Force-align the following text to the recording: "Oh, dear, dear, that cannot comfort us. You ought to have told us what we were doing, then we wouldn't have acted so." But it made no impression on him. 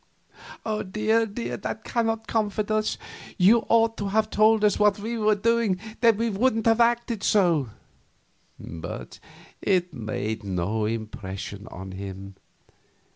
"Oh, 0.65 0.81
dear, 0.81 1.27
dear, 1.27 1.57
that 1.57 1.83
cannot 1.83 2.25
comfort 2.25 2.71
us. 2.71 2.97
You 3.37 3.67
ought 3.69 3.97
to 3.97 4.07
have 4.07 4.31
told 4.31 4.63
us 4.63 4.79
what 4.79 4.97
we 4.97 5.15
were 5.15 5.35
doing, 5.35 5.79
then 5.99 6.17
we 6.17 6.27
wouldn't 6.27 6.65
have 6.65 6.81
acted 6.81 7.21
so." 7.21 7.69
But 8.59 9.19
it 9.61 9.93
made 9.93 10.43
no 10.43 10.85
impression 10.85 11.67
on 11.67 11.91
him. 11.91 12.33